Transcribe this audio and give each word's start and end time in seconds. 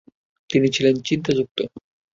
তিনি 0.49 0.67
ছিলেন 0.75 0.95
চিন্তাযুক্ত। 1.01 1.57